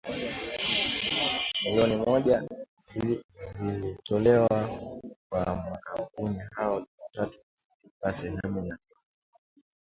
milioni 1.63 1.95
moja 1.95 2.43
zilitolewa 3.57 4.69
kwa 5.29 5.55
makampuni 5.55 6.39
hayo 6.51 6.87
Jumatatu 7.13 7.39
kulipa 7.81 8.13
sehemu 8.13 8.39
ya 8.65 8.75
deni 8.75 8.75
hilo. 8.75 8.77